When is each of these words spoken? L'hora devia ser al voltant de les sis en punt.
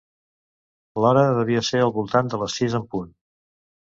L'hora 1.03 1.25
devia 1.39 1.61
ser 1.67 1.81
al 1.87 1.93
voltant 1.97 2.31
de 2.35 2.39
les 2.45 2.57
sis 2.61 2.77
en 2.81 2.89
punt. 2.95 3.13